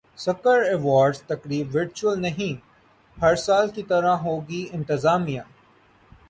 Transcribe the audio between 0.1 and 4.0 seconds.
سکر awards تقریب virtual نہیں ہر سال کی